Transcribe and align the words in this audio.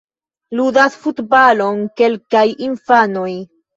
Ludas 0.59 0.95
futbalon 1.03 1.83
kelkaj 2.01 2.45
infanoj. 2.69 3.29